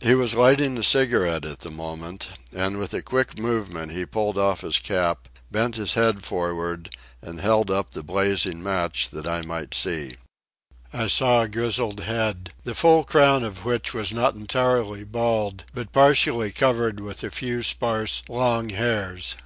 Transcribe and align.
He 0.00 0.14
was 0.14 0.34
lighting 0.34 0.78
a 0.78 0.82
cigarette 0.82 1.44
at 1.44 1.60
the 1.60 1.70
moment, 1.70 2.30
and 2.56 2.78
with 2.78 2.94
a 2.94 3.02
quick 3.02 3.36
movement 3.36 3.92
he 3.92 4.06
pulled 4.06 4.38
off 4.38 4.62
his 4.62 4.78
cap, 4.78 5.28
bent 5.50 5.74
his 5.76 5.92
head 5.92 6.24
forward, 6.24 6.96
and 7.20 7.38
held 7.38 7.70
up 7.70 7.90
the 7.90 8.02
blazing 8.02 8.62
match 8.62 9.10
that 9.10 9.26
I 9.26 9.42
might 9.42 9.74
see. 9.74 10.16
I 10.90 11.06
saw 11.06 11.42
a 11.42 11.48
grizzled 11.48 12.00
head, 12.00 12.54
the 12.64 12.74
full 12.74 13.04
crown 13.04 13.44
of 13.44 13.66
which 13.66 13.92
was 13.92 14.10
not 14.10 14.36
entirely 14.36 15.04
bald, 15.04 15.64
but 15.74 15.92
partially 15.92 16.50
covered 16.50 16.98
with 17.00 17.22
a 17.22 17.28
few 17.28 17.62
sparse 17.62 18.22
long 18.30 18.70
hairs. 18.70 19.36